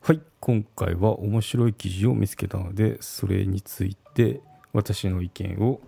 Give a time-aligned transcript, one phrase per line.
[0.00, 4.40] はい今回は面白い記事を見つけたのでそれについて
[4.72, 5.80] 私の意見を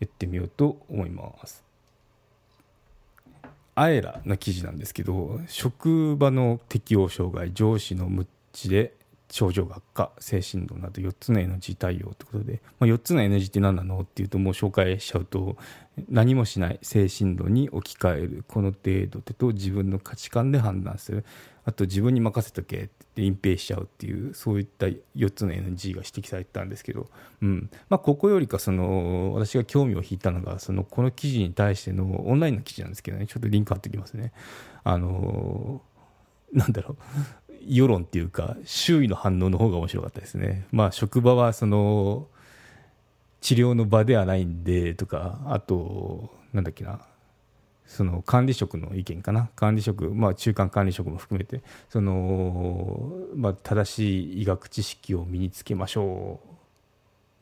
[0.00, 1.62] 言ってみようと思います。
[3.76, 8.94] あえらな記事なんですけど職場の適応障害上司の無知で
[9.30, 15.56] 症状学科精神論など4つの NG 対応ということで、まあ、4つの NG って何なのっていうともう紹介しちゃうと
[16.08, 21.24] 何もしない精神論に置き換えるこの程度と自分の価値観で判断する。
[21.66, 24.84] あと自分に任せとけって隠蔽しちゃうっていうそういった
[25.16, 27.08] 4つの NG が指摘されてたんですけど、
[27.40, 27.70] うん。
[27.88, 33.26] まあ、ここよりかその私が興味を引いたのがそのこの記事に対してのオンラインの記事なんですけどね。
[33.26, 34.32] ちょっとリンク貼っておきますね。
[34.84, 35.80] あの
[36.52, 36.96] なんだろ
[37.43, 37.43] う。
[37.66, 40.66] 世論っていうか周囲の反応の方が面白かったですね。
[40.72, 42.26] まあ、職場はその
[43.40, 47.00] 治療の場ではないんでとかあとなんだっけな。
[47.86, 49.50] その管理職の意見かな。
[49.54, 56.54] 管理職、まあ、中間管理職も含めてその、まあ、正しい医学知識を身につけましょう。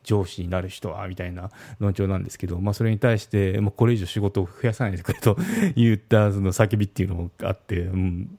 [0.03, 5.37] 上司になる人はみたいな論調なんですけど、まあ、それに対してもうこれ以上仕事を増やさないでくれと
[5.75, 8.37] 言ったその叫びっていうのもあって、うん、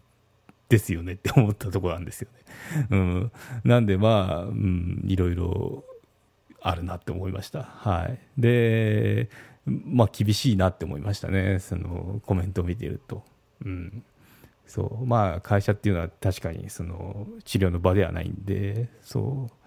[0.68, 2.86] ですよねって思ったところなんですよね。
[2.90, 3.32] うん、
[3.64, 5.84] なんでまあ、うん、いろいろ
[6.60, 7.62] あるなって思いました。
[7.62, 9.28] はい、で、
[9.66, 13.22] まあ、厳しいなって思いましたね、そのコメントを見ていると。
[13.64, 14.02] うん
[14.66, 19.64] そうまあ、会社っていうのは確かにその治療の場ではないんで、そう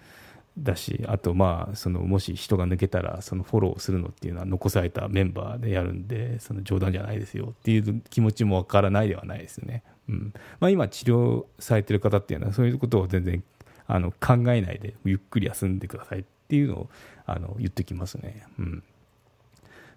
[0.57, 9.83] だし、あと、まあ、そのもし人が抜けたら、そのフォローするのっていうのは残されたメンバーでやるんで、その冗談じゃないですよっていう気持ちもわからないではないですね。
[10.09, 10.34] うん。
[10.59, 13.44] まあ、今、治療されてる方っていうのは、そういうことを全然
[13.88, 16.90] あの考えないで、ゆっくり休んでくださいっていうのを
[17.25, 18.44] あの言ってきますね。
[18.59, 18.84] うん。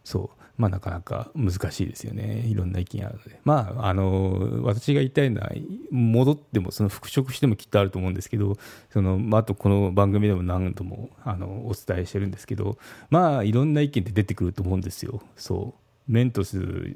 [0.05, 0.41] そう。
[0.61, 5.51] まあ、なかなか難しいですよね、いろんな意見あるので、まあ、あの私が言いたいのは、
[5.91, 8.59] 戻っても、その復職してもきっとあると思うんですけど、
[8.91, 12.77] そのあとこの番組でも何度もあのお伝えしてるんですけど、
[13.09, 15.75] まあ、いろんな意見って出てくると思うんですよ、そ
[16.07, 16.13] う。
[16.13, 16.95] メントス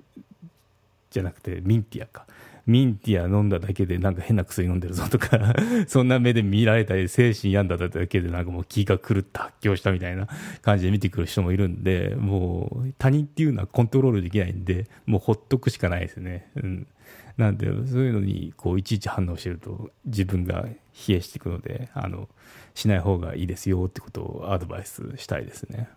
[1.08, 2.26] じゃなくてミンティアか。
[2.66, 5.54] ミンティア飲んだだけでなんか変な薬飲んでるぞとか
[5.86, 10.28] そんな目で見られたり、精神病んだだけでなんかもう気が狂って発狂したみたいな
[10.62, 16.50] 感じで見てくる人もいるんで、もう他人っていうのはコントロールできないんで、もうほっとくしかないですね。
[16.56, 16.86] うん。
[17.36, 22.28] なんで、そういうのにこういちいち反応してると自分が冷えしていくので、あの、
[22.74, 25.88] しない方がいいですよってことをアドバイスしたいですね。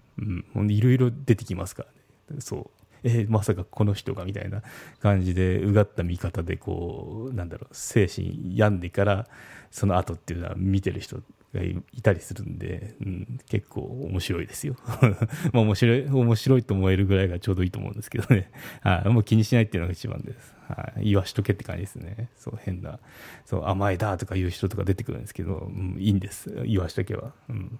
[0.56, 0.72] うん。
[0.72, 1.86] いろいろ出てきますか
[2.30, 2.42] らね。
[2.42, 2.87] そう。
[3.04, 4.62] えー、まさかこの人がみたいな
[5.00, 9.28] 感じでうがった見方でこうなんだろう精神病んでから
[9.72, 11.22] その後っていうのは見てる人
[11.54, 14.76] がいたりするんで、うん、結構面白いですよ。
[15.54, 18.52] まあ面白い面白いと思えるぐらいがちょうどいいと思うんですけどね。
[18.82, 20.56] はもう気にしないっていうのが一番です。
[20.68, 22.30] はい、言わしとけって感じですね。
[22.36, 23.00] そう変な
[23.46, 26.52] そう甘えだとか言う人とか出てくるんですけど、うん、いいんです。
[26.66, 27.80] 言わしとけば、うん、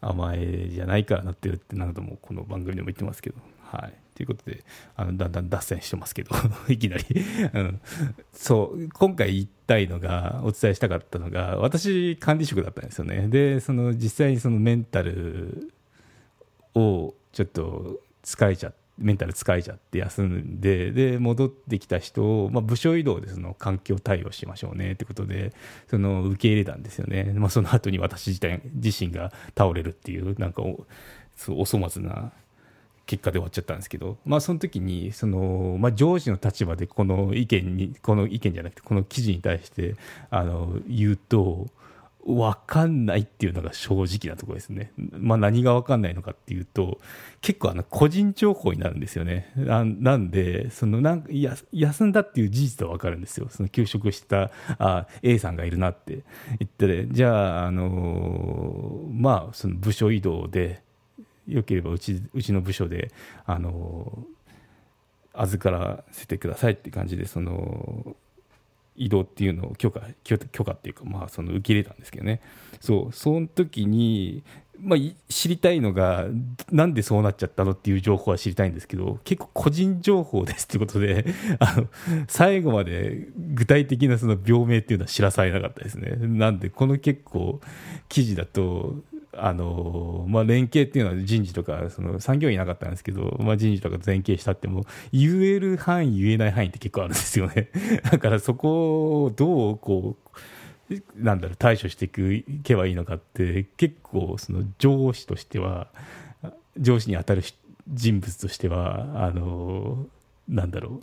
[0.00, 3.36] 甘えじゃないからなってるって何度もこの番組でも言ってますけど。
[3.70, 4.64] はいということで、
[4.96, 6.30] あのだんだん脱線してますけど、
[6.68, 7.04] いきなり
[7.54, 7.80] うん、
[8.32, 13.28] そう、今回言いたいのが、お伝えしたかったのが、私、管理職だったんですよね。
[13.28, 15.72] で、その実際にそのメンタル
[16.74, 25.52] をちょっと疲れちゃって、メンタル疲れちゃって休んで、で、戻ってきた人を、まあ、部署移動でその環境対応しましょうねってことで、
[25.86, 27.32] その受け入れたんですよね。
[27.36, 30.84] まあ、その後に私自体、自身が倒れるっていう、なんかお、
[31.36, 32.32] そうお粗末な
[33.08, 39.96] 結果で終わっちゃったんですけど、まあ、その時にその、まあ、上司の立場でこの意見にこの意見じゃなくてこの記事に対して
[40.28, 41.68] あの言うと
[42.26, 46.98] 分かんないっていうのが正直なところですね、まあ、何が分かんないのかっていうと
[47.40, 49.50] 結構あの個人情報になるんですよね。
[49.56, 53.48] なんでそのなんや休んだっていう事実は分かるんですよ。
[53.48, 56.24] その休職したあ A さんがいるなって
[56.58, 60.82] 言って、じゃあ、あのまあ、その部署移動で
[61.48, 63.10] よければうちうちの部署で
[63.46, 64.24] あの
[65.32, 68.16] 預からせてくださいって感じでその
[68.98, 72.40] 移動っていうのを許可許許可っていうか、まあ、その受け入れたんですけどね。
[72.80, 74.42] そうその時に、
[74.80, 74.98] まあ、
[75.28, 76.26] 知りたいのが
[76.70, 81.24] なんでそうなっちゃったのっていう情報は知りたいんですけど結構個人情報ですってことで
[81.60, 81.88] あの
[82.26, 86.16] 最後まで具体的なその病名っていうのは知らされなかったですね。
[86.16, 87.60] なんでこの結構
[88.08, 88.96] 記事だと
[89.40, 97.70] あのまあ、連携っていうのは人事とかその産業医なかったんですけど、まあ、人事とかと連携したっても言える範囲言えない範囲って結構あるんですよね。
[98.10, 100.28] だからそこをどうこう
[101.16, 105.88] なんだろう対処していけばいいのかって結構その上司としては
[106.78, 107.42] 上司に当たる
[107.92, 110.06] 人物としてはあの
[110.48, 111.00] なんだろ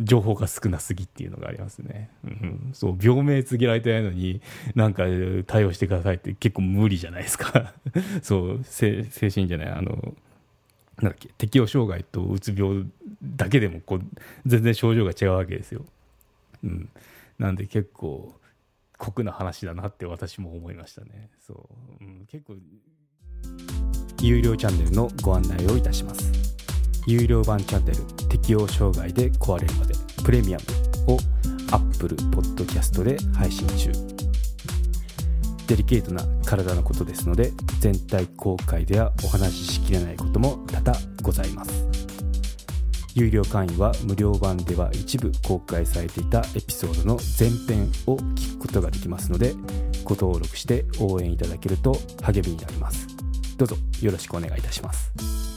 [0.00, 2.10] 情報が少なすぎっていうのがありますね。
[2.24, 4.40] うん、そう病名告げられてないのに
[4.74, 5.04] なんか
[5.46, 7.74] 対応してくださいって結構無理じゃないですか。
[8.22, 10.14] そう精神じゃないあの
[11.00, 12.86] なんだっけ適応障害とうつ病
[13.22, 14.02] だけでもこう
[14.46, 15.84] 全然症状が違うわけですよ。
[16.64, 16.88] うん、
[17.38, 18.34] なんで結構
[18.98, 21.30] 酷な話だなって私も思いましたね。
[21.44, 21.68] そ
[22.00, 22.54] う、うん、結構
[24.20, 26.61] 有料チャンネルのご案内をいたします。
[27.06, 29.94] 有料版チャンネル適応障害で壊れるまで
[30.24, 30.58] プレミア
[31.06, 31.18] ムを
[31.70, 33.92] Apple Podcast で配信中。
[35.66, 37.50] デリケートな体のことですので
[37.80, 41.86] 全体公開ではお話ししきれないことも多々ございます。
[43.14, 49.54] 有料会員は無料版では一部公開されていたエピソードの前編を聞くことができますので
[50.04, 53.06] ご登録して応援いただけると励みになります。
[53.56, 55.51] どうぞよろしくお願いいたします。